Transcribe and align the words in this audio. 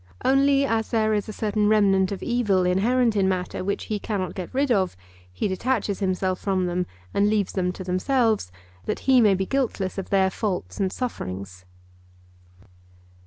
Only, 0.25 0.65
as 0.65 0.89
there 0.89 1.13
is 1.13 1.29
a 1.29 1.31
certain 1.31 1.67
remnant 1.69 2.11
of 2.11 2.23
evil 2.23 2.65
inherent 2.65 3.15
in 3.15 3.29
matter 3.29 3.63
which 3.63 3.83
he 3.83 3.99
cannot 3.99 4.33
get 4.33 4.51
rid 4.51 4.71
of, 4.71 4.97
he 5.31 5.47
detaches 5.47 5.99
himself 5.99 6.39
from 6.39 6.65
them 6.65 6.87
and 7.13 7.29
leaves 7.29 7.51
them 7.53 7.71
to 7.73 7.83
themselves, 7.83 8.51
that 8.85 9.01
he 9.01 9.21
may 9.21 9.35
be 9.35 9.45
guiltless 9.45 9.99
of 9.99 10.09
their 10.09 10.31
faults 10.31 10.79
and 10.79 10.91
sufferings. 10.91 11.65